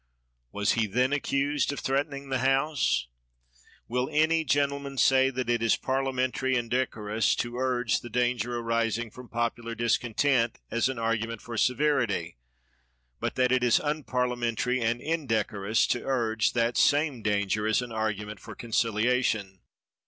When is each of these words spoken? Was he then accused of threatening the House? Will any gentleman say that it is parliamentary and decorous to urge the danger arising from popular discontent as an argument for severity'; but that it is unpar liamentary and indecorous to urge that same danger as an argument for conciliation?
Was 0.51 0.71
he 0.71 0.87
then 0.87 1.13
accused 1.13 1.71
of 1.71 1.79
threatening 1.79 2.29
the 2.29 2.39
House? 2.39 3.05
Will 3.87 4.09
any 4.11 4.43
gentleman 4.43 4.97
say 4.97 5.29
that 5.29 5.47
it 5.47 5.61
is 5.61 5.75
parliamentary 5.77 6.55
and 6.55 6.71
decorous 6.71 7.35
to 7.35 7.57
urge 7.57 7.99
the 7.99 8.09
danger 8.09 8.57
arising 8.57 9.11
from 9.11 9.29
popular 9.29 9.75
discontent 9.75 10.57
as 10.71 10.89
an 10.89 10.97
argument 10.97 11.39
for 11.39 11.55
severity'; 11.55 12.37
but 13.19 13.35
that 13.35 13.51
it 13.51 13.63
is 13.63 13.77
unpar 13.79 14.25
liamentary 14.25 14.81
and 14.81 15.01
indecorous 15.01 15.85
to 15.85 16.01
urge 16.03 16.53
that 16.53 16.77
same 16.77 17.21
danger 17.21 17.67
as 17.67 17.83
an 17.83 17.91
argument 17.91 18.39
for 18.39 18.55
conciliation? 18.55 19.59